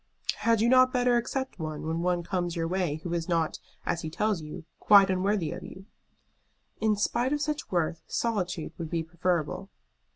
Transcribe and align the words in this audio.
"Had 0.37 0.61
you 0.61 0.67
not 0.67 0.91
better 0.91 1.15
accept 1.15 1.59
one 1.59 1.85
when 1.85 1.99
one 2.01 2.23
comes 2.23 2.55
your 2.55 2.67
way 2.67 2.95
who 3.03 3.13
is 3.13 3.29
not, 3.29 3.59
as 3.85 4.01
he 4.01 4.09
tells 4.09 4.41
you, 4.41 4.65
quite 4.79 5.11
unworthy 5.11 5.51
of 5.51 5.61
you?" 5.63 5.85
"In 6.79 6.95
spite 6.95 7.31
of 7.33 7.39
such 7.39 7.69
worth 7.69 8.01
solitude 8.07 8.73
would 8.79 8.89
be 8.89 9.03
preferable." 9.03 9.69